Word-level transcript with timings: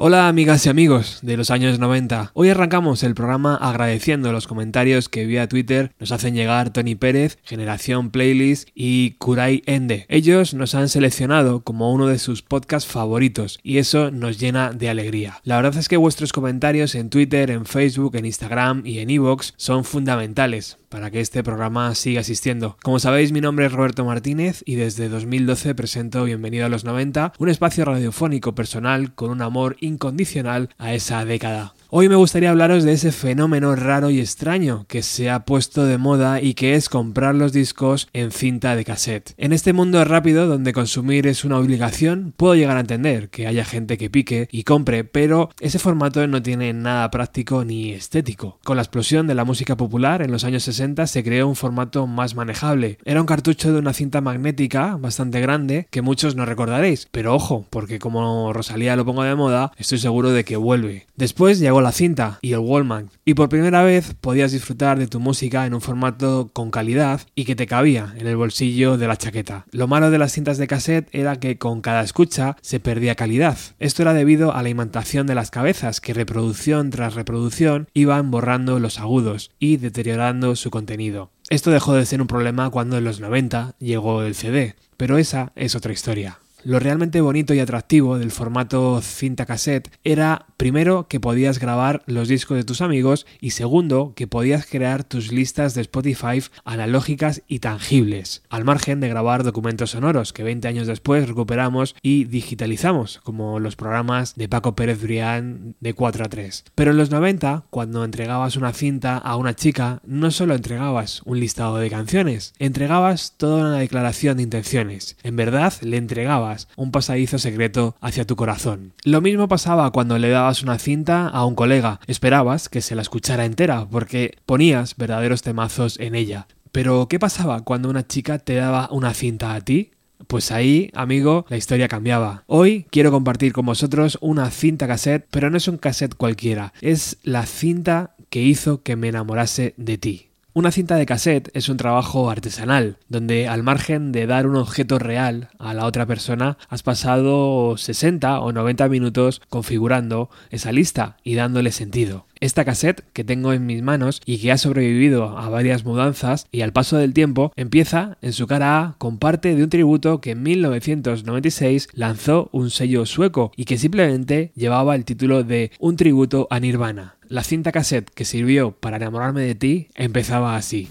Hola 0.00 0.28
amigas 0.28 0.64
y 0.64 0.68
amigos 0.68 1.18
de 1.22 1.36
los 1.36 1.50
años 1.50 1.80
90. 1.80 2.30
Hoy 2.32 2.50
arrancamos 2.50 3.02
el 3.02 3.16
programa 3.16 3.56
agradeciendo 3.56 4.30
los 4.30 4.46
comentarios 4.46 5.08
que 5.08 5.26
vía 5.26 5.48
Twitter 5.48 5.90
nos 5.98 6.12
hacen 6.12 6.36
llegar 6.36 6.70
Tony 6.70 6.94
Pérez, 6.94 7.36
Generación 7.42 8.10
Playlist 8.10 8.68
y 8.76 9.16
Kurai 9.18 9.64
Ende. 9.66 10.06
Ellos 10.08 10.54
nos 10.54 10.76
han 10.76 10.88
seleccionado 10.88 11.62
como 11.62 11.92
uno 11.92 12.06
de 12.06 12.20
sus 12.20 12.42
podcasts 12.42 12.88
favoritos 12.88 13.58
y 13.64 13.78
eso 13.78 14.12
nos 14.12 14.38
llena 14.38 14.70
de 14.70 14.88
alegría. 14.88 15.40
La 15.42 15.56
verdad 15.56 15.76
es 15.76 15.88
que 15.88 15.96
vuestros 15.96 16.32
comentarios 16.32 16.94
en 16.94 17.10
Twitter, 17.10 17.50
en 17.50 17.66
Facebook, 17.66 18.14
en 18.14 18.26
Instagram 18.26 18.82
y 18.86 19.00
en 19.00 19.10
Evox 19.10 19.54
son 19.56 19.82
fundamentales 19.82 20.78
para 20.88 21.10
que 21.10 21.20
este 21.20 21.42
programa 21.42 21.94
siga 21.94 22.20
existiendo. 22.20 22.76
Como 22.82 22.98
sabéis, 22.98 23.32
mi 23.32 23.40
nombre 23.40 23.66
es 23.66 23.72
Roberto 23.72 24.04
Martínez 24.04 24.62
y 24.66 24.76
desde 24.76 25.08
2012 25.08 25.74
presento 25.74 26.24
Bienvenido 26.24 26.66
a 26.66 26.68
los 26.68 26.84
90, 26.84 27.32
un 27.38 27.48
espacio 27.48 27.84
radiofónico 27.84 28.54
personal 28.54 29.14
con 29.14 29.30
un 29.30 29.42
amor 29.42 29.76
incondicional 29.80 30.70
a 30.78 30.94
esa 30.94 31.24
década. 31.24 31.74
Hoy 31.90 32.10
me 32.10 32.16
gustaría 32.16 32.50
hablaros 32.50 32.84
de 32.84 32.92
ese 32.92 33.12
fenómeno 33.12 33.74
raro 33.74 34.10
y 34.10 34.20
extraño 34.20 34.84
que 34.88 35.02
se 35.02 35.30
ha 35.30 35.46
puesto 35.46 35.86
de 35.86 35.96
moda 35.96 36.42
y 36.42 36.52
que 36.52 36.74
es 36.74 36.90
comprar 36.90 37.34
los 37.34 37.54
discos 37.54 38.08
en 38.12 38.30
cinta 38.30 38.76
de 38.76 38.84
cassette. 38.84 39.32
En 39.38 39.54
este 39.54 39.72
mundo 39.72 40.04
rápido 40.04 40.46
donde 40.46 40.74
consumir 40.74 41.26
es 41.26 41.46
una 41.46 41.56
obligación, 41.56 42.34
puedo 42.36 42.54
llegar 42.54 42.76
a 42.76 42.80
entender 42.80 43.30
que 43.30 43.46
haya 43.46 43.64
gente 43.64 43.96
que 43.96 44.10
pique 44.10 44.48
y 44.52 44.64
compre, 44.64 45.04
pero 45.04 45.48
ese 45.60 45.78
formato 45.78 46.26
no 46.26 46.42
tiene 46.42 46.74
nada 46.74 47.10
práctico 47.10 47.64
ni 47.64 47.92
estético. 47.92 48.58
Con 48.64 48.76
la 48.76 48.82
explosión 48.82 49.26
de 49.26 49.34
la 49.34 49.46
música 49.46 49.74
popular 49.74 50.20
en 50.20 50.30
los 50.30 50.44
años 50.44 50.64
60 50.64 51.06
se 51.06 51.24
creó 51.24 51.48
un 51.48 51.56
formato 51.56 52.06
más 52.06 52.34
manejable. 52.34 52.98
Era 53.06 53.22
un 53.22 53.26
cartucho 53.26 53.72
de 53.72 53.78
una 53.78 53.94
cinta 53.94 54.20
magnética 54.20 54.98
bastante 55.00 55.40
grande 55.40 55.88
que 55.90 56.02
muchos 56.02 56.36
no 56.36 56.44
recordaréis, 56.44 57.08
pero 57.10 57.34
ojo, 57.34 57.66
porque 57.70 57.98
como 57.98 58.52
Rosalía 58.52 58.94
lo 58.94 59.06
pongo 59.06 59.22
de 59.22 59.34
moda, 59.34 59.72
estoy 59.78 59.96
seguro 59.96 60.32
de 60.32 60.44
que 60.44 60.58
vuelve. 60.58 61.06
Después 61.16 61.58
llegó 61.58 61.77
la 61.82 61.92
cinta 61.92 62.38
y 62.42 62.52
el 62.52 62.60
Wallman, 62.60 63.10
y 63.24 63.34
por 63.34 63.48
primera 63.48 63.82
vez 63.82 64.14
podías 64.20 64.52
disfrutar 64.52 64.98
de 64.98 65.06
tu 65.06 65.20
música 65.20 65.66
en 65.66 65.74
un 65.74 65.80
formato 65.80 66.50
con 66.52 66.70
calidad 66.70 67.20
y 67.34 67.44
que 67.44 67.56
te 67.56 67.66
cabía 67.66 68.14
en 68.16 68.26
el 68.26 68.36
bolsillo 68.36 68.96
de 68.96 69.08
la 69.08 69.16
chaqueta. 69.16 69.66
Lo 69.70 69.86
malo 69.86 70.10
de 70.10 70.18
las 70.18 70.32
cintas 70.32 70.58
de 70.58 70.66
cassette 70.66 71.08
era 71.12 71.36
que 71.36 71.58
con 71.58 71.80
cada 71.80 72.02
escucha 72.02 72.56
se 72.60 72.80
perdía 72.80 73.14
calidad. 73.14 73.58
Esto 73.78 74.02
era 74.02 74.14
debido 74.14 74.54
a 74.54 74.62
la 74.62 74.68
imantación 74.68 75.26
de 75.26 75.34
las 75.34 75.50
cabezas 75.50 76.00
que 76.00 76.14
reproducción 76.14 76.90
tras 76.90 77.14
reproducción 77.14 77.88
iban 77.94 78.30
borrando 78.30 78.78
los 78.78 78.98
agudos 78.98 79.50
y 79.58 79.76
deteriorando 79.76 80.56
su 80.56 80.70
contenido. 80.70 81.30
Esto 81.50 81.70
dejó 81.70 81.94
de 81.94 82.04
ser 82.04 82.20
un 82.20 82.26
problema 82.26 82.68
cuando 82.70 82.98
en 82.98 83.04
los 83.04 83.20
90 83.20 83.74
llegó 83.78 84.22
el 84.22 84.34
CD, 84.34 84.76
pero 84.96 85.16
esa 85.16 85.52
es 85.56 85.74
otra 85.74 85.92
historia. 85.92 86.38
Lo 86.68 86.78
realmente 86.78 87.22
bonito 87.22 87.54
y 87.54 87.60
atractivo 87.60 88.18
del 88.18 88.30
formato 88.30 89.00
cinta 89.00 89.46
cassette 89.46 89.90
era, 90.04 90.44
primero, 90.58 91.08
que 91.08 91.18
podías 91.18 91.60
grabar 91.60 92.02
los 92.04 92.28
discos 92.28 92.58
de 92.58 92.64
tus 92.64 92.82
amigos 92.82 93.24
y 93.40 93.52
segundo, 93.52 94.12
que 94.14 94.26
podías 94.26 94.66
crear 94.66 95.02
tus 95.02 95.32
listas 95.32 95.72
de 95.72 95.80
Spotify 95.80 96.42
analógicas 96.66 97.40
y 97.48 97.60
tangibles, 97.60 98.42
al 98.50 98.66
margen 98.66 99.00
de 99.00 99.08
grabar 99.08 99.44
documentos 99.44 99.92
sonoros 99.92 100.34
que 100.34 100.42
20 100.42 100.68
años 100.68 100.86
después 100.86 101.26
recuperamos 101.26 101.96
y 102.02 102.26
digitalizamos, 102.26 103.20
como 103.24 103.60
los 103.60 103.74
programas 103.74 104.34
de 104.34 104.50
Paco 104.50 104.76
Pérez 104.76 105.00
Brián 105.00 105.74
de 105.80 105.94
4 105.94 106.26
a 106.26 106.28
3. 106.28 106.64
Pero 106.74 106.90
en 106.90 106.98
los 106.98 107.10
90, 107.10 107.64
cuando 107.70 108.04
entregabas 108.04 108.56
una 108.56 108.74
cinta 108.74 109.16
a 109.16 109.36
una 109.36 109.56
chica, 109.56 110.02
no 110.04 110.30
solo 110.30 110.54
entregabas 110.54 111.22
un 111.24 111.40
listado 111.40 111.78
de 111.78 111.88
canciones, 111.88 112.52
entregabas 112.58 113.38
toda 113.38 113.68
una 113.68 113.78
declaración 113.78 114.36
de 114.36 114.42
intenciones. 114.42 115.16
En 115.22 115.36
verdad, 115.36 115.72
le 115.80 115.96
entregabas 115.96 116.57
un 116.76 116.90
pasadizo 116.90 117.38
secreto 117.38 117.94
hacia 118.00 118.26
tu 118.26 118.34
corazón. 118.34 118.94
Lo 119.04 119.20
mismo 119.20 119.46
pasaba 119.46 119.90
cuando 119.92 120.18
le 120.18 120.30
dabas 120.30 120.62
una 120.62 120.78
cinta 120.78 121.28
a 121.28 121.44
un 121.44 121.54
colega, 121.54 122.00
esperabas 122.06 122.68
que 122.68 122.80
se 122.80 122.94
la 122.94 123.02
escuchara 123.02 123.44
entera 123.44 123.86
porque 123.88 124.38
ponías 124.46 124.96
verdaderos 124.96 125.42
temazos 125.42 126.00
en 126.00 126.14
ella. 126.14 126.48
Pero, 126.72 127.08
¿qué 127.08 127.18
pasaba 127.18 127.62
cuando 127.62 127.88
una 127.90 128.06
chica 128.06 128.38
te 128.38 128.54
daba 128.54 128.88
una 128.90 129.14
cinta 129.14 129.54
a 129.54 129.60
ti? 129.60 129.92
Pues 130.26 130.50
ahí, 130.50 130.90
amigo, 130.94 131.46
la 131.48 131.56
historia 131.56 131.88
cambiaba. 131.88 132.42
Hoy 132.46 132.86
quiero 132.90 133.10
compartir 133.10 133.52
con 133.52 133.66
vosotros 133.66 134.18
una 134.20 134.50
cinta 134.50 134.86
cassette, 134.86 135.26
pero 135.30 135.48
no 135.48 135.56
es 135.56 135.68
un 135.68 135.78
cassette 135.78 136.14
cualquiera, 136.14 136.72
es 136.80 137.18
la 137.22 137.46
cinta 137.46 138.14
que 138.28 138.42
hizo 138.42 138.82
que 138.82 138.96
me 138.96 139.08
enamorase 139.08 139.74
de 139.76 139.98
ti. 139.98 140.27
Una 140.54 140.72
cinta 140.72 140.96
de 140.96 141.04
cassette 141.04 141.50
es 141.52 141.68
un 141.68 141.76
trabajo 141.76 142.30
artesanal, 142.30 142.96
donde 143.08 143.46
al 143.48 143.62
margen 143.62 144.12
de 144.12 144.26
dar 144.26 144.46
un 144.46 144.56
objeto 144.56 144.98
real 144.98 145.50
a 145.58 145.74
la 145.74 145.84
otra 145.84 146.06
persona, 146.06 146.56
has 146.70 146.82
pasado 146.82 147.76
60 147.76 148.40
o 148.40 148.50
90 148.50 148.88
minutos 148.88 149.42
configurando 149.50 150.30
esa 150.48 150.72
lista 150.72 151.18
y 151.22 151.34
dándole 151.34 151.70
sentido. 151.70 152.26
Esta 152.40 152.64
cassette 152.64 153.02
que 153.12 153.24
tengo 153.24 153.52
en 153.52 153.66
mis 153.66 153.82
manos 153.82 154.20
y 154.24 154.38
que 154.38 154.52
ha 154.52 154.58
sobrevivido 154.58 155.38
a 155.38 155.48
varias 155.48 155.84
mudanzas 155.84 156.46
y 156.52 156.60
al 156.60 156.72
paso 156.72 156.96
del 156.96 157.12
tiempo 157.12 157.52
empieza 157.56 158.16
en 158.22 158.32
su 158.32 158.46
cara 158.46 158.80
A 158.80 158.94
con 158.98 159.18
parte 159.18 159.54
de 159.54 159.64
un 159.64 159.70
tributo 159.70 160.20
que 160.20 160.32
en 160.32 160.42
1996 160.42 161.88
lanzó 161.92 162.48
un 162.52 162.70
sello 162.70 163.06
sueco 163.06 163.52
y 163.56 163.64
que 163.64 163.78
simplemente 163.78 164.52
llevaba 164.54 164.94
el 164.94 165.04
título 165.04 165.42
de 165.42 165.72
Un 165.78 165.96
tributo 165.96 166.46
a 166.50 166.60
Nirvana. 166.60 167.16
La 167.28 167.42
cinta 167.42 167.72
cassette 167.72 168.10
que 168.10 168.24
sirvió 168.24 168.72
para 168.72 168.96
enamorarme 168.96 169.42
de 169.42 169.54
ti 169.54 169.88
empezaba 169.94 170.56
así. 170.56 170.88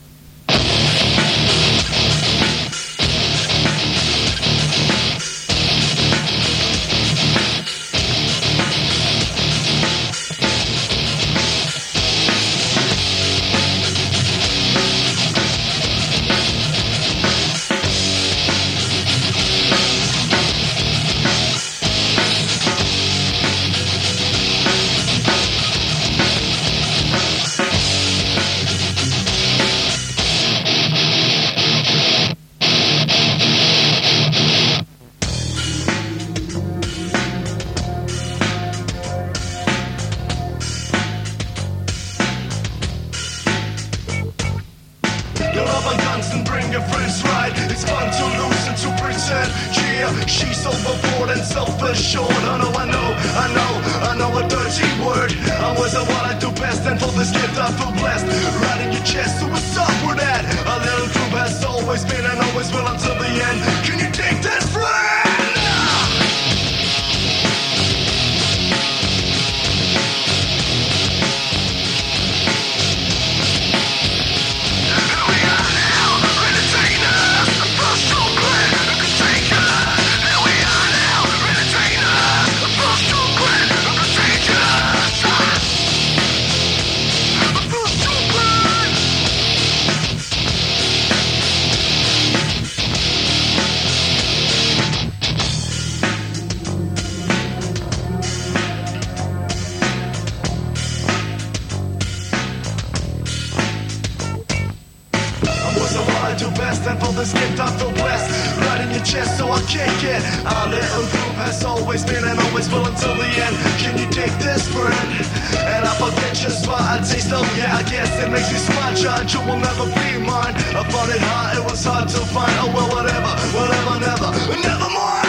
has 111.48 111.64
always 111.64 112.04
been 112.04 112.26
and 112.26 112.38
always 112.40 112.70
will 112.70 112.86
until 112.86 113.16
the 113.16 113.24
end. 113.24 113.56
Can 113.80 113.98
you 113.98 114.08
take 114.12 114.36
this 114.44 114.68
friend? 114.68 115.08
And 115.56 115.88
I 115.88 115.94
forget 115.96 116.36
just 116.36 116.68
why 116.68 116.78
I 116.78 116.98
taste 117.00 117.32
of 117.32 117.48
yeah, 117.58 117.80
I 117.80 117.84
guess 117.84 118.12
it 118.22 118.30
makes 118.30 118.52
me 118.52 118.60
smile. 118.60 118.96
John, 118.96 119.24
you 119.32 119.40
will 119.48 119.60
never 119.60 119.86
be 119.86 120.08
mine. 120.20 120.54
I 120.76 120.84
found 120.92 121.10
it 121.12 121.24
hard, 121.24 121.58
it 121.58 121.64
was 121.64 121.84
hard 121.86 122.10
to 122.10 122.20
find. 122.36 122.52
Oh 122.60 122.72
well, 122.76 122.90
whatever, 122.92 123.34
whatever, 123.56 123.94
never, 124.00 124.30
never 124.62 124.90
mind. 124.92 125.27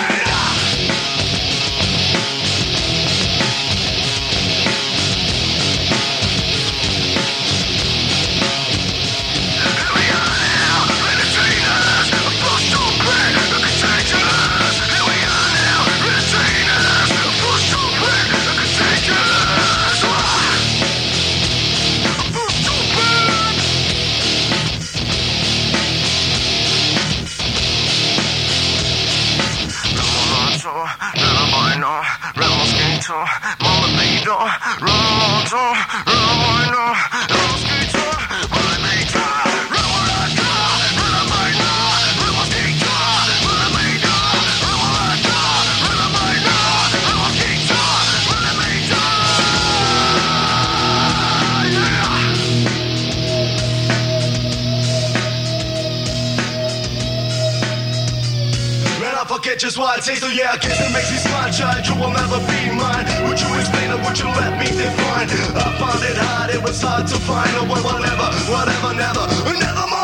Just 59.58 59.78
what 59.78 59.98
I 59.98 60.00
taste, 60.00 60.22
so 60.22 60.28
yeah, 60.28 60.52
I 60.52 60.58
guess 60.58 60.78
it 60.80 60.92
makes 60.92 61.10
me 61.10 61.18
smile, 61.18 61.52
child. 61.52 61.86
You 61.86 61.94
will 61.94 62.10
never 62.10 62.38
be 62.38 62.60
mine. 62.74 63.06
Would 63.28 63.40
you 63.40 63.50
explain 63.58 63.90
or 63.90 63.98
would 64.02 64.18
you 64.18 64.26
let 64.26 64.58
me 64.58 64.66
define? 64.66 65.28
I 65.54 65.78
found 65.78 66.02
it 66.02 66.16
hard, 66.16 66.54
it 66.54 66.62
was 66.62 66.80
hard 66.80 67.06
to 67.06 67.16
find. 67.26 67.50
Oh, 67.54 67.66
well, 67.68 67.82
whatever, 67.84 68.28
whatever, 68.50 68.94
never, 68.94 69.26
never 69.58 69.86
mind. 69.86 69.97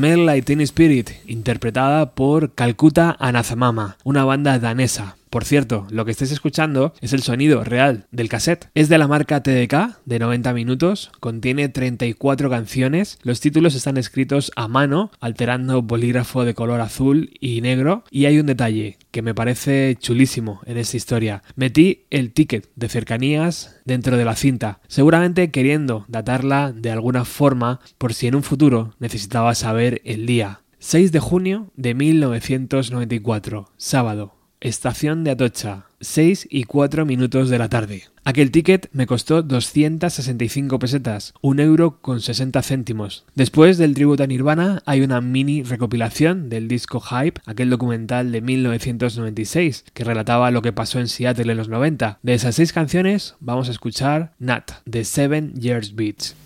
Ismail 0.00 0.19
Like 0.30 0.46
Teen 0.46 0.60
Spirit, 0.60 1.10
interpretada 1.26 2.14
por 2.14 2.54
Calcutta 2.54 3.16
Anathemama, 3.18 3.96
una 4.04 4.24
banda 4.24 4.60
danesa. 4.60 5.16
Por 5.28 5.44
cierto, 5.44 5.86
lo 5.90 6.04
que 6.04 6.10
estáis 6.10 6.32
escuchando 6.32 6.92
es 7.00 7.12
el 7.12 7.22
sonido 7.22 7.62
real 7.62 8.06
del 8.10 8.28
cassette. 8.28 8.68
Es 8.74 8.88
de 8.88 8.98
la 8.98 9.06
marca 9.06 9.44
TDK, 9.44 10.00
de 10.04 10.18
90 10.18 10.52
minutos, 10.52 11.12
contiene 11.20 11.68
34 11.68 12.50
canciones, 12.50 13.18
los 13.22 13.40
títulos 13.40 13.76
están 13.76 13.96
escritos 13.96 14.50
a 14.56 14.66
mano, 14.66 15.12
alterando 15.20 15.82
bolígrafo 15.82 16.44
de 16.44 16.54
color 16.54 16.80
azul 16.80 17.30
y 17.38 17.60
negro, 17.60 18.02
y 18.10 18.26
hay 18.26 18.40
un 18.40 18.46
detalle 18.46 18.98
que 19.12 19.22
me 19.22 19.34
parece 19.34 19.96
chulísimo 20.00 20.62
en 20.66 20.78
esta 20.78 20.96
historia. 20.96 21.42
Metí 21.54 22.06
el 22.10 22.32
ticket 22.32 22.68
de 22.74 22.88
cercanías 22.88 23.76
dentro 23.84 24.16
de 24.16 24.24
la 24.24 24.34
cinta, 24.34 24.80
seguramente 24.88 25.52
queriendo 25.52 26.06
datarla 26.08 26.72
de 26.72 26.90
alguna 26.90 27.24
forma 27.24 27.78
por 27.98 28.14
si 28.14 28.26
en 28.26 28.34
un 28.34 28.42
futuro 28.42 28.94
necesitaba 28.98 29.54
saber 29.54 30.00
el 30.04 30.19
día. 30.26 30.60
6 30.78 31.12
de 31.12 31.20
junio 31.20 31.70
de 31.76 31.94
1994, 31.94 33.68
sábado, 33.76 34.34
Estación 34.60 35.24
de 35.24 35.30
Atocha, 35.30 35.86
6 36.00 36.48
y 36.50 36.64
4 36.64 37.04
minutos 37.04 37.50
de 37.50 37.58
la 37.58 37.68
tarde. 37.68 38.04
Aquel 38.24 38.50
ticket 38.50 38.88
me 38.92 39.06
costó 39.06 39.42
265 39.42 40.78
pesetas, 40.78 41.34
un 41.40 41.60
euro 41.60 42.00
con 42.00 42.20
60 42.20 42.62
céntimos. 42.62 43.24
Después 43.34 43.78
del 43.78 43.94
tributo 43.94 44.22
a 44.22 44.26
Nirvana 44.26 44.82
hay 44.86 45.00
una 45.00 45.20
mini 45.20 45.62
recopilación 45.62 46.48
del 46.48 46.68
disco 46.68 47.00
Hype, 47.00 47.40
aquel 47.46 47.70
documental 47.70 48.32
de 48.32 48.40
1996 48.40 49.84
que 49.92 50.04
relataba 50.04 50.50
lo 50.50 50.62
que 50.62 50.72
pasó 50.72 51.00
en 51.00 51.08
Seattle 51.08 51.52
en 51.52 51.58
los 51.58 51.68
90. 51.68 52.18
De 52.22 52.34
esas 52.34 52.54
seis 52.54 52.72
canciones 52.72 53.34
vamos 53.40 53.68
a 53.68 53.72
escuchar 53.72 54.34
Nat, 54.38 54.72
de 54.84 55.04
Seven 55.04 55.54
Years 55.54 55.94
Beats. 55.94 56.36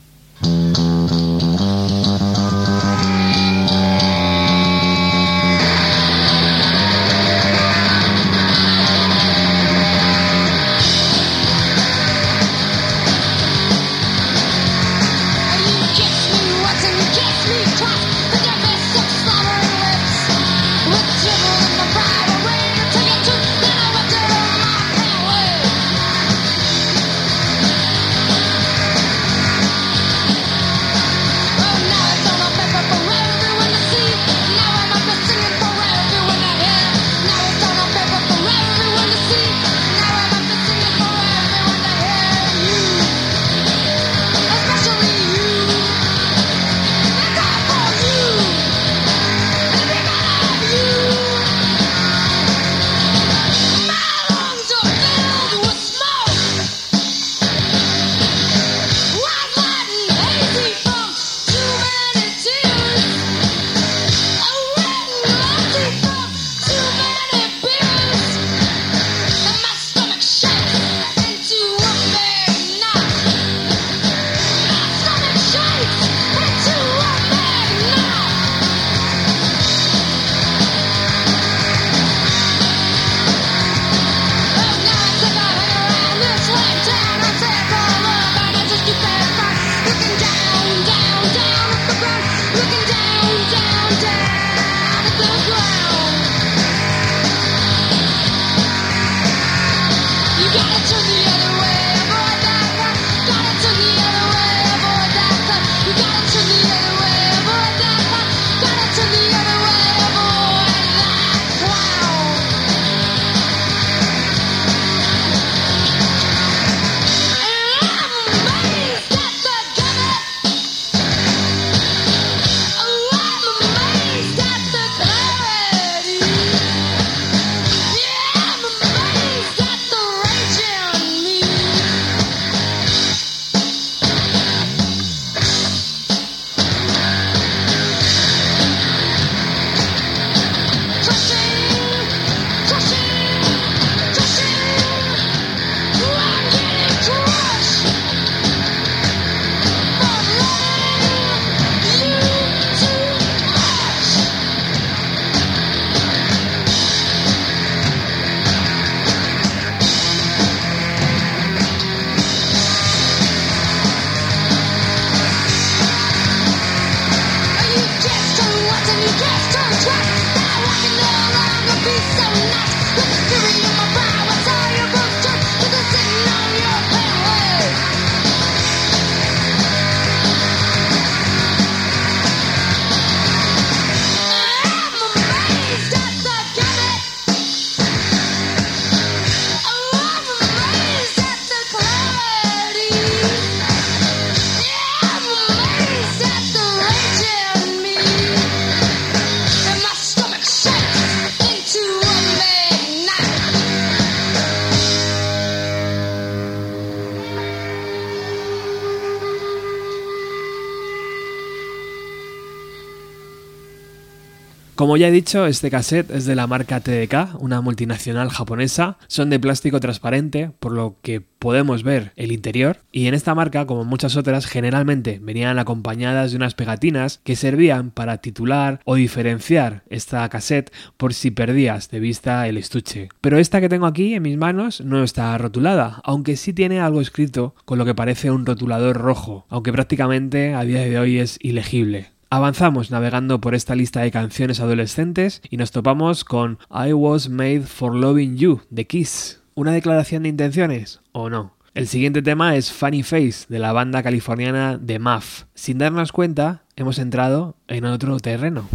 Como 214.85 214.99
ya 214.99 215.09
he 215.09 215.13
dicho, 215.13 215.47
este 215.47 215.71
cassette 215.71 216.11
es 216.11 216.27
de 216.27 216.35
la 216.35 216.47
marca 216.47 216.79
TDK, 216.79 217.41
una 217.41 217.63
multinacional 217.63 218.29
japonesa. 218.29 218.99
Son 219.07 219.31
de 219.31 219.41
plástico 219.41 219.81
transparente, 219.81 220.51
por 220.61 220.73
lo 220.73 220.99
que 221.01 221.23
podemos 221.23 221.83
ver 221.83 222.13
el 222.17 222.33
interior. 222.33 222.77
Y 222.93 223.07
en 223.07 223.15
esta 223.15 223.35
marca, 223.35 223.65
como 223.65 223.87
muchas 223.87 224.15
otras, 224.19 224.45
generalmente 224.45 225.21
venían 225.23 225.59
acompañadas 225.59 226.33
de 226.33 226.37
unas 226.37 226.55
pegatinas 226.55 227.23
que 227.25 227.35
servían 227.35 227.93
para 227.93 228.19
titular 228.19 228.81
o 228.85 228.97
diferenciar 228.97 229.85
esta 229.89 230.29
cassette 230.29 230.71
por 230.99 231.15
si 231.15 231.31
perdías 231.31 231.89
de 231.89 232.01
vista 232.01 232.47
el 232.47 232.59
estuche. 232.59 233.09
Pero 233.23 233.39
esta 233.39 233.63
que 233.63 233.71
tengo 233.71 233.87
aquí 233.87 234.13
en 234.13 234.23
mis 234.23 234.37
manos 234.37 234.83
no 234.83 235.03
está 235.03 235.39
rotulada, 235.39 236.03
aunque 236.05 236.37
sí 236.37 236.53
tiene 236.53 236.81
algo 236.81 237.01
escrito 237.01 237.55
con 237.65 237.79
lo 237.79 237.87
que 237.87 237.95
parece 237.95 238.31
un 238.31 238.45
rotulador 238.45 238.99
rojo, 238.99 239.47
aunque 239.49 239.73
prácticamente 239.73 240.53
a 240.53 240.63
día 240.65 240.83
de 240.83 240.99
hoy 240.99 241.21
es 241.21 241.39
ilegible. 241.41 242.14
Avanzamos 242.31 242.91
navegando 242.91 243.41
por 243.41 243.55
esta 243.55 243.75
lista 243.75 244.01
de 244.01 244.11
canciones 244.11 244.61
adolescentes 244.61 245.43
y 245.49 245.57
nos 245.57 245.71
topamos 245.71 246.25
con 246.25 246.59
I 246.71 246.93
Was 246.93 247.29
Made 247.29 247.63
for 247.63 247.95
Loving 247.95 248.37
You 248.37 248.61
de 248.71 248.87
Kiss. 248.87 249.41
¿Una 249.55 249.73
declaración 249.73 250.25
de 250.25 250.31
intenciones 250.31 251.01
o 251.13 251.31
no? 251.31 251.55
El 251.75 251.89
siguiente 251.89 252.23
tema 252.23 252.57
es 252.57 252.73
Funny 252.73 253.03
Face 253.03 253.47
de 253.49 253.59
la 253.59 253.73
banda 253.73 254.03
californiana 254.03 254.81
The 254.85 254.99
Muff. 254.99 255.45
Sin 255.55 255.79
darnos 255.79 256.13
cuenta, 256.13 256.63
hemos 256.77 256.99
entrado 256.99 257.57
en 257.69 257.85
otro 257.85 258.19
terreno. 258.21 258.69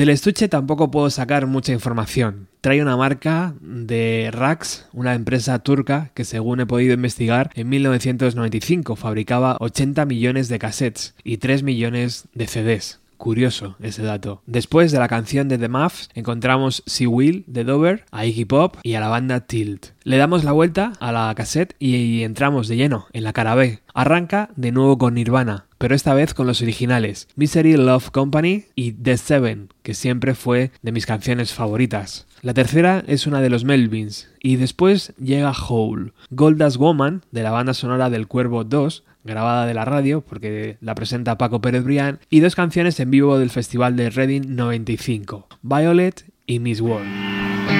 Del 0.00 0.08
estuche 0.08 0.48
tampoco 0.48 0.90
puedo 0.90 1.10
sacar 1.10 1.46
mucha 1.46 1.74
información. 1.74 2.48
Trae 2.62 2.80
una 2.80 2.96
marca 2.96 3.54
de 3.60 4.30
Rax, 4.32 4.86
una 4.94 5.14
empresa 5.14 5.58
turca 5.58 6.10
que 6.14 6.24
según 6.24 6.60
he 6.60 6.64
podido 6.64 6.94
investigar 6.94 7.50
en 7.54 7.68
1995 7.68 8.96
fabricaba 8.96 9.58
80 9.60 10.06
millones 10.06 10.48
de 10.48 10.58
cassettes 10.58 11.14
y 11.22 11.36
3 11.36 11.64
millones 11.64 12.28
de 12.32 12.46
CDs. 12.46 12.99
Curioso 13.20 13.76
ese 13.82 14.02
dato. 14.02 14.40
Después 14.46 14.92
de 14.92 14.98
la 14.98 15.06
canción 15.06 15.46
de 15.46 15.58
The 15.58 15.68
Muffs 15.68 16.08
encontramos 16.14 16.82
Sea 16.86 17.06
Will 17.06 17.44
de 17.46 17.64
Dover, 17.64 18.06
a 18.10 18.24
Iggy 18.24 18.46
Pop 18.46 18.76
y 18.82 18.94
a 18.94 19.00
la 19.00 19.08
banda 19.08 19.40
Tilt. 19.40 19.88
Le 20.04 20.16
damos 20.16 20.42
la 20.42 20.52
vuelta 20.52 20.94
a 21.00 21.12
la 21.12 21.34
cassette 21.34 21.76
y 21.78 22.22
entramos 22.22 22.66
de 22.66 22.76
lleno 22.76 23.08
en 23.12 23.24
la 23.24 23.34
cara 23.34 23.54
B. 23.54 23.80
Arranca 23.92 24.48
de 24.56 24.72
nuevo 24.72 24.96
con 24.96 25.12
Nirvana, 25.12 25.66
pero 25.76 25.94
esta 25.94 26.14
vez 26.14 26.32
con 26.32 26.46
los 26.46 26.62
originales, 26.62 27.28
Misery 27.36 27.76
Love 27.76 28.10
Company 28.10 28.64
y 28.74 28.92
The 28.92 29.18
Seven, 29.18 29.68
que 29.82 29.92
siempre 29.92 30.34
fue 30.34 30.70
de 30.80 30.92
mis 30.92 31.04
canciones 31.04 31.52
favoritas. 31.52 32.26
La 32.40 32.54
tercera 32.54 33.04
es 33.06 33.26
una 33.26 33.42
de 33.42 33.50
los 33.50 33.64
Melvins, 33.64 34.30
y 34.42 34.56
después 34.56 35.12
llega 35.18 35.52
Hole, 35.52 36.12
Goldust 36.30 36.78
Woman, 36.78 37.22
de 37.32 37.42
la 37.42 37.50
banda 37.50 37.74
sonora 37.74 38.08
del 38.08 38.28
Cuervo 38.28 38.64
2, 38.64 39.04
grabada 39.24 39.66
de 39.66 39.74
la 39.74 39.84
radio, 39.84 40.20
porque 40.20 40.76
la 40.80 40.94
presenta 40.94 41.38
Paco 41.38 41.60
Pérez 41.60 41.84
Brián, 41.84 42.20
y 42.30 42.40
dos 42.40 42.54
canciones 42.54 43.00
en 43.00 43.10
vivo 43.10 43.38
del 43.38 43.50
Festival 43.50 43.96
de 43.96 44.10
Reading 44.10 44.54
95, 44.54 45.48
Violet 45.62 46.24
y 46.46 46.58
Miss 46.58 46.80
World. 46.80 47.79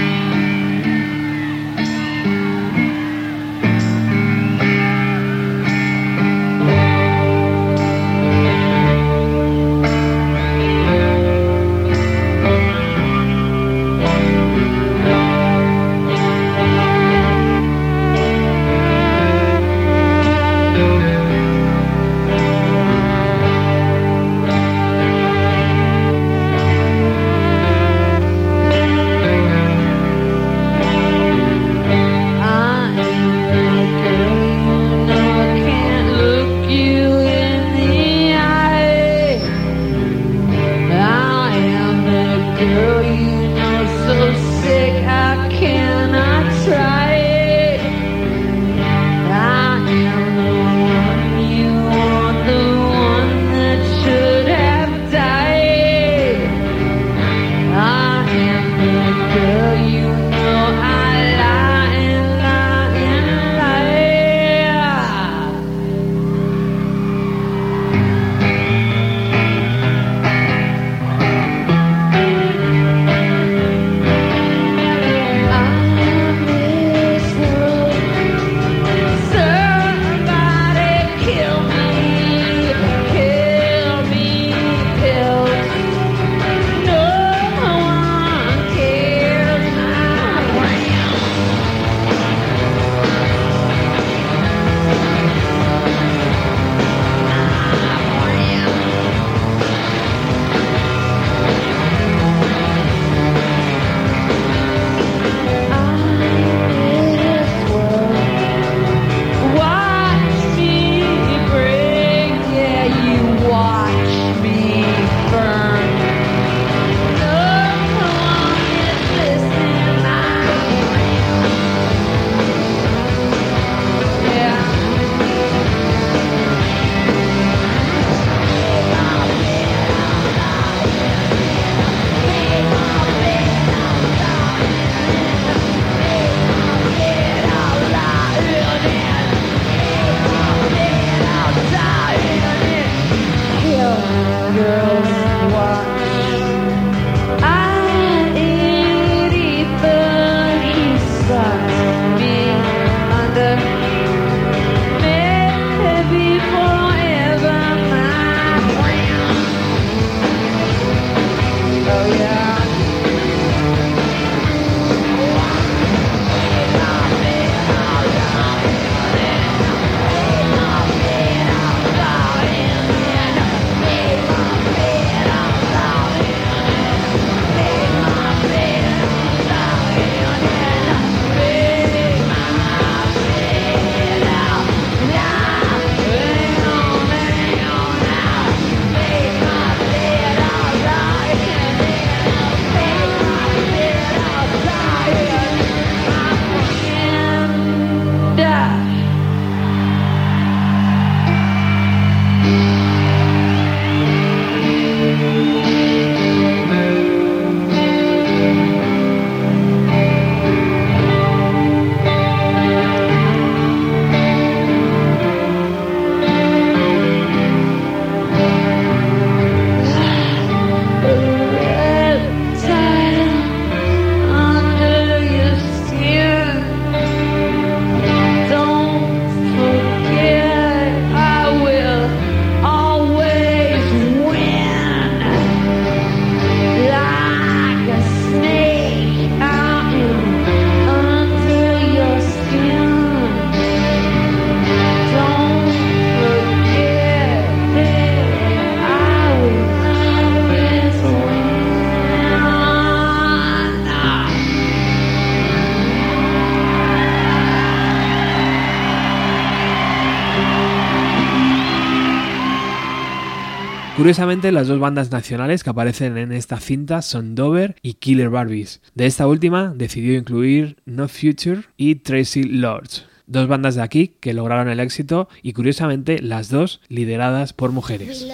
Curiosamente, 264.11 264.51
las 264.51 264.67
dos 264.67 264.81
bandas 264.81 265.13
nacionales 265.13 265.63
que 265.63 265.71
aparecen 265.71 266.19
en 266.19 266.33
esta 266.33 266.59
cinta 266.59 267.01
son 267.01 267.37
Dover 267.37 267.77
y 267.81 267.95
Killer 267.95 268.29
Barbies. 268.29 268.81
De 268.97 269.07
esta 269.07 269.29
última 269.29 269.73
decidió 269.73 270.19
incluir 270.19 270.79
No 270.85 271.07
Future 271.07 271.63
y 271.77 271.95
Tracy 271.95 272.43
Lords. 272.43 273.07
Dos 273.29 273.47
bandas 273.47 273.77
de 273.77 273.83
aquí 273.83 274.17
que 274.19 274.35
lograron 274.35 274.69
el 274.69 274.81
éxito 274.81 275.29
y 275.45 275.53
curiosamente 275.53 276.21
las 276.21 276.49
dos 276.49 276.81
lideradas 276.89 277.53
por 277.53 277.71
mujeres. 277.71 278.27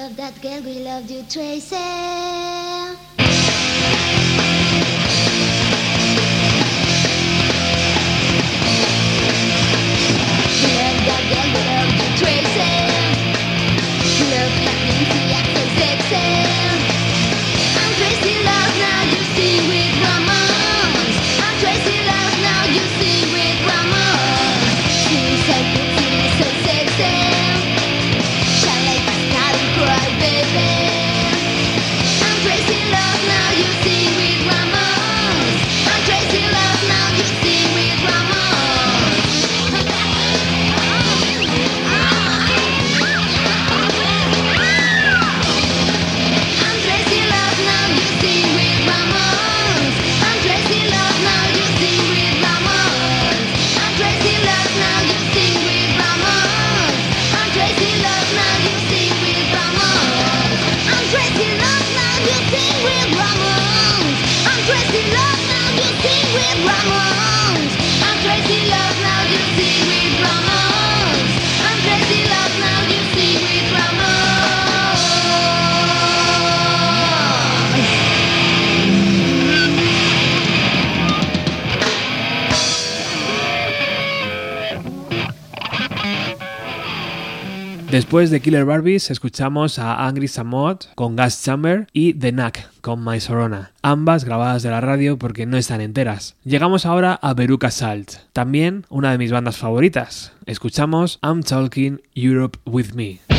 Después 88.17 88.31
de 88.31 88.41
Killer 88.41 88.65
Barbies 88.65 89.11
escuchamos 89.11 89.79
a 89.79 90.07
Angry 90.07 90.27
Samot 90.27 90.89
con 90.95 91.17
Gas 91.17 91.45
Chamber 91.45 91.87
y 91.93 92.15
The 92.15 92.33
Knack 92.33 92.81
con 92.81 93.05
My 93.05 93.21
Sorona, 93.21 93.73
ambas 93.83 94.25
grabadas 94.25 94.63
de 94.63 94.71
la 94.71 94.81
radio 94.81 95.19
porque 95.19 95.45
no 95.45 95.59
están 95.59 95.83
enteras. 95.83 96.35
Llegamos 96.43 96.87
ahora 96.87 97.13
a 97.13 97.35
Beruca 97.35 97.71
Salt, 97.71 98.13
también 98.33 98.87
una 98.89 99.11
de 99.13 99.19
mis 99.19 99.33
bandas 99.33 99.59
favoritas. 99.59 100.33
Escuchamos 100.47 101.19
I'm 101.23 101.43
Talking 101.43 102.01
Europe 102.15 102.59
With 102.65 102.95
Me. 102.95 103.36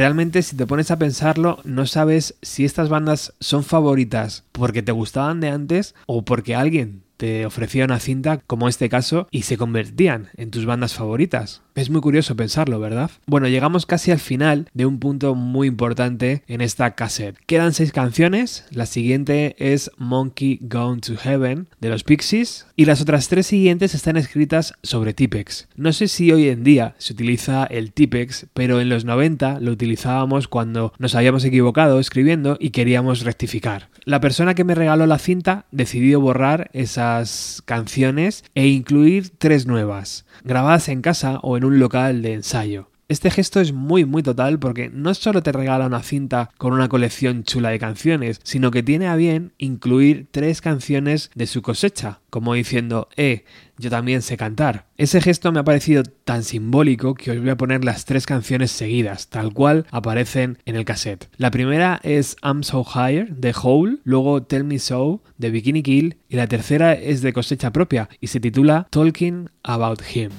Realmente 0.00 0.40
si 0.40 0.56
te 0.56 0.66
pones 0.66 0.90
a 0.90 0.98
pensarlo, 0.98 1.58
no 1.64 1.84
sabes 1.84 2.34
si 2.40 2.64
estas 2.64 2.88
bandas 2.88 3.34
son 3.38 3.64
favoritas 3.64 4.44
porque 4.50 4.80
te 4.82 4.92
gustaban 4.92 5.40
de 5.40 5.50
antes 5.50 5.94
o 6.06 6.24
porque 6.24 6.54
alguien 6.54 7.02
te 7.18 7.44
ofrecía 7.44 7.84
una 7.84 8.00
cinta 8.00 8.40
como 8.46 8.66
este 8.66 8.88
caso 8.88 9.28
y 9.30 9.42
se 9.42 9.58
convertían 9.58 10.30
en 10.38 10.50
tus 10.50 10.64
bandas 10.64 10.94
favoritas. 10.94 11.60
Es 11.74 11.90
muy 11.90 12.00
curioso 12.00 12.34
pensarlo, 12.34 12.80
¿verdad? 12.80 13.10
Bueno, 13.26 13.46
llegamos 13.46 13.84
casi 13.84 14.10
al 14.10 14.20
final 14.20 14.70
de 14.72 14.86
un 14.86 14.98
punto 14.98 15.34
muy 15.34 15.68
importante 15.68 16.44
en 16.46 16.62
esta 16.62 16.94
cassette. 16.94 17.36
Quedan 17.44 17.74
seis 17.74 17.92
canciones, 17.92 18.64
la 18.70 18.86
siguiente 18.86 19.54
es 19.58 19.90
Monkey 19.98 20.60
Gone 20.62 21.02
to 21.02 21.18
Heaven 21.18 21.68
de 21.78 21.90
los 21.90 22.04
Pixies 22.04 22.66
y 22.80 22.86
las 22.86 23.02
otras 23.02 23.28
tres 23.28 23.46
siguientes 23.46 23.94
están 23.94 24.16
escritas 24.16 24.72
sobre 24.82 25.12
Tipex. 25.12 25.68
No 25.76 25.92
sé 25.92 26.08
si 26.08 26.32
hoy 26.32 26.48
en 26.48 26.64
día 26.64 26.94
se 26.96 27.12
utiliza 27.12 27.64
el 27.66 27.92
Tipex, 27.92 28.46
pero 28.54 28.80
en 28.80 28.88
los 28.88 29.04
90 29.04 29.60
lo 29.60 29.70
utilizábamos 29.70 30.48
cuando 30.48 30.94
nos 30.98 31.14
habíamos 31.14 31.44
equivocado 31.44 32.00
escribiendo 32.00 32.56
y 32.58 32.70
queríamos 32.70 33.20
rectificar. 33.20 33.90
La 34.06 34.22
persona 34.22 34.54
que 34.54 34.64
me 34.64 34.74
regaló 34.74 35.04
la 35.04 35.18
cinta 35.18 35.66
decidió 35.70 36.22
borrar 36.22 36.70
esas 36.72 37.62
canciones 37.66 38.44
e 38.54 38.68
incluir 38.68 39.28
tres 39.28 39.66
nuevas, 39.66 40.24
grabadas 40.42 40.88
en 40.88 41.02
casa 41.02 41.38
o 41.42 41.58
en 41.58 41.64
un 41.64 41.80
local 41.80 42.22
de 42.22 42.32
ensayo. 42.32 42.89
Este 43.10 43.28
gesto 43.32 43.58
es 43.58 43.72
muy 43.72 44.04
muy 44.04 44.22
total 44.22 44.60
porque 44.60 44.88
no 44.88 45.12
solo 45.14 45.42
te 45.42 45.50
regala 45.50 45.88
una 45.88 46.00
cinta 46.00 46.48
con 46.58 46.72
una 46.72 46.88
colección 46.88 47.42
chula 47.42 47.70
de 47.70 47.80
canciones, 47.80 48.38
sino 48.44 48.70
que 48.70 48.84
tiene 48.84 49.08
a 49.08 49.16
bien 49.16 49.52
incluir 49.58 50.28
tres 50.30 50.60
canciones 50.60 51.32
de 51.34 51.48
su 51.48 51.60
cosecha, 51.60 52.20
como 52.30 52.54
diciendo, 52.54 53.08
eh, 53.16 53.44
yo 53.78 53.90
también 53.90 54.22
sé 54.22 54.36
cantar. 54.36 54.86
Ese 54.96 55.20
gesto 55.20 55.50
me 55.50 55.58
ha 55.58 55.64
parecido 55.64 56.04
tan 56.04 56.44
simbólico 56.44 57.14
que 57.14 57.32
os 57.32 57.40
voy 57.40 57.50
a 57.50 57.56
poner 57.56 57.84
las 57.84 58.04
tres 58.04 58.26
canciones 58.26 58.70
seguidas, 58.70 59.26
tal 59.26 59.52
cual 59.52 59.86
aparecen 59.90 60.58
en 60.64 60.76
el 60.76 60.84
cassette. 60.84 61.28
La 61.36 61.50
primera 61.50 61.98
es 62.04 62.36
I'm 62.44 62.62
So 62.62 62.86
Higher 62.94 63.34
de 63.34 63.52
Hole, 63.60 63.96
luego 64.04 64.44
Tell 64.44 64.62
Me 64.62 64.78
So 64.78 65.20
de 65.36 65.50
Bikini 65.50 65.82
Kill 65.82 66.18
y 66.28 66.36
la 66.36 66.46
tercera 66.46 66.92
es 66.92 67.22
de 67.22 67.32
cosecha 67.32 67.72
propia 67.72 68.08
y 68.20 68.28
se 68.28 68.38
titula 68.38 68.86
Talking 68.88 69.50
About 69.64 70.00
Him. 70.14 70.30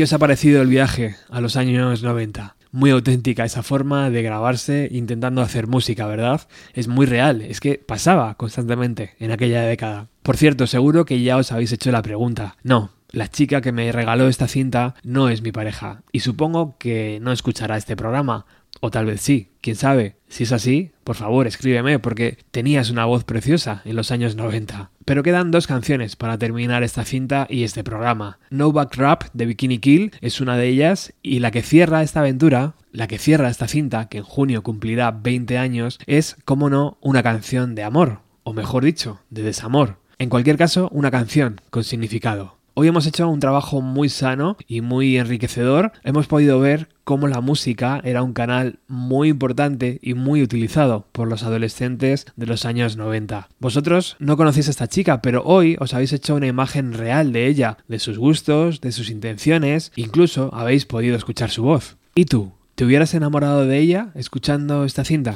¿Qué 0.00 0.04
os 0.04 0.14
ha 0.14 0.18
parecido 0.18 0.62
el 0.62 0.68
viaje 0.68 1.16
a 1.28 1.42
los 1.42 1.56
años 1.56 2.02
90? 2.02 2.56
Muy 2.72 2.88
auténtica 2.88 3.44
esa 3.44 3.62
forma 3.62 4.08
de 4.08 4.22
grabarse 4.22 4.88
intentando 4.90 5.42
hacer 5.42 5.66
música, 5.66 6.06
¿verdad? 6.06 6.48
Es 6.72 6.88
muy 6.88 7.04
real, 7.04 7.42
es 7.42 7.60
que 7.60 7.74
pasaba 7.74 8.34
constantemente 8.36 9.14
en 9.18 9.30
aquella 9.30 9.60
década. 9.60 10.08
Por 10.22 10.38
cierto, 10.38 10.66
seguro 10.66 11.04
que 11.04 11.20
ya 11.20 11.36
os 11.36 11.52
habéis 11.52 11.72
hecho 11.72 11.92
la 11.92 12.00
pregunta. 12.00 12.56
No, 12.62 12.92
la 13.10 13.28
chica 13.28 13.60
que 13.60 13.72
me 13.72 13.92
regaló 13.92 14.28
esta 14.28 14.48
cinta 14.48 14.94
no 15.02 15.28
es 15.28 15.42
mi 15.42 15.52
pareja 15.52 16.00
y 16.12 16.20
supongo 16.20 16.78
que 16.78 17.18
no 17.20 17.30
escuchará 17.30 17.76
este 17.76 17.94
programa. 17.94 18.46
O 18.80 18.90
tal 18.90 19.04
vez 19.04 19.20
sí, 19.20 19.50
quién 19.60 19.76
sabe. 19.76 20.16
Si 20.28 20.44
es 20.44 20.52
así, 20.52 20.92
por 21.04 21.16
favor 21.16 21.46
escríbeme 21.46 21.98
porque 21.98 22.38
tenías 22.52 22.88
una 22.88 23.04
voz 23.04 23.24
preciosa 23.24 23.82
en 23.84 23.96
los 23.96 24.12
años 24.12 24.34
90. 24.34 24.90
Pero 25.10 25.24
quedan 25.24 25.50
dos 25.50 25.66
canciones 25.66 26.14
para 26.14 26.38
terminar 26.38 26.84
esta 26.84 27.04
cinta 27.04 27.48
y 27.50 27.64
este 27.64 27.82
programa. 27.82 28.38
No 28.50 28.70
Back 28.70 28.94
Rap 28.94 29.24
de 29.32 29.44
Bikini 29.44 29.80
Kill 29.80 30.12
es 30.20 30.40
una 30.40 30.56
de 30.56 30.68
ellas 30.68 31.14
y 31.20 31.40
la 31.40 31.50
que 31.50 31.62
cierra 31.62 32.04
esta 32.04 32.20
aventura, 32.20 32.74
la 32.92 33.08
que 33.08 33.18
cierra 33.18 33.48
esta 33.48 33.66
cinta, 33.66 34.08
que 34.08 34.18
en 34.18 34.22
junio 34.22 34.62
cumplirá 34.62 35.10
20 35.10 35.58
años, 35.58 35.98
es, 36.06 36.36
como 36.44 36.70
no, 36.70 36.96
una 37.00 37.24
canción 37.24 37.74
de 37.74 37.82
amor, 37.82 38.20
o 38.44 38.52
mejor 38.52 38.84
dicho, 38.84 39.18
de 39.30 39.42
desamor. 39.42 39.96
En 40.20 40.28
cualquier 40.28 40.56
caso, 40.56 40.88
una 40.92 41.10
canción 41.10 41.60
con 41.70 41.82
significado. 41.82 42.59
Hoy 42.80 42.88
hemos 42.88 43.06
hecho 43.06 43.28
un 43.28 43.40
trabajo 43.40 43.82
muy 43.82 44.08
sano 44.08 44.56
y 44.66 44.80
muy 44.80 45.18
enriquecedor. 45.18 45.92
Hemos 46.02 46.28
podido 46.28 46.58
ver 46.60 46.88
cómo 47.04 47.28
la 47.28 47.42
música 47.42 48.00
era 48.04 48.22
un 48.22 48.32
canal 48.32 48.78
muy 48.88 49.28
importante 49.28 49.98
y 50.00 50.14
muy 50.14 50.42
utilizado 50.42 51.04
por 51.12 51.28
los 51.28 51.42
adolescentes 51.42 52.24
de 52.36 52.46
los 52.46 52.64
años 52.64 52.96
90. 52.96 53.50
Vosotros 53.58 54.16
no 54.18 54.38
conocéis 54.38 54.68
a 54.68 54.70
esta 54.70 54.88
chica, 54.88 55.20
pero 55.20 55.42
hoy 55.44 55.76
os 55.78 55.92
habéis 55.92 56.14
hecho 56.14 56.34
una 56.34 56.46
imagen 56.46 56.94
real 56.94 57.34
de 57.34 57.48
ella, 57.48 57.76
de 57.86 57.98
sus 57.98 58.16
gustos, 58.16 58.80
de 58.80 58.92
sus 58.92 59.10
intenciones, 59.10 59.92
incluso 59.94 60.48
habéis 60.54 60.86
podido 60.86 61.16
escuchar 61.16 61.50
su 61.50 61.64
voz. 61.64 61.98
¿Y 62.14 62.24
tú? 62.24 62.52
¿Te 62.76 62.86
hubieras 62.86 63.12
enamorado 63.12 63.66
de 63.66 63.78
ella 63.78 64.08
escuchando 64.14 64.86
esta 64.86 65.04
cinta? 65.04 65.34